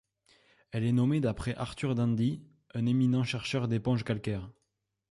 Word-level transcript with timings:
Elle 0.71 0.83
est 0.83 0.93
nommée 0.93 1.19
d'après 1.21 1.53
Arthur 1.57 1.93
Dendy, 1.93 2.41
un 2.73 2.87
éminent 2.87 3.23
chercheur 3.23 3.67
d'éponges 3.67 4.03
calcaires. 4.03 4.49